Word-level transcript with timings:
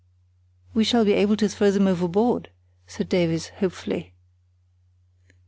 ("We 0.73 0.83
shall 0.83 1.05
be 1.05 1.13
able 1.13 1.37
to 1.37 1.47
throw 1.47 1.69
them 1.69 1.85
overboard," 1.85 2.49
said 2.87 3.07
Davies, 3.07 3.49
hopefully.) 3.57 4.15